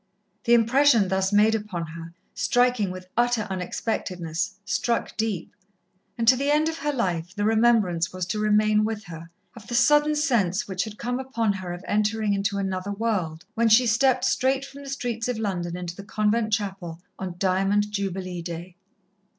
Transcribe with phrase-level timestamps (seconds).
[0.45, 5.53] The impression thus made upon her, striking with utter unexpectedness, struck deep,
[6.17, 9.67] and to the end of her life the remembrance was to remain with her, of
[9.67, 13.85] the sudden sense which had come upon her of entering into another world, when she
[13.85, 18.77] stepped straight from the streets of London into the convent chapel, on Diamond Jubilee Day.